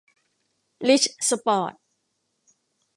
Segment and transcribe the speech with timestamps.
[0.87, 1.73] ริช สปอร์ต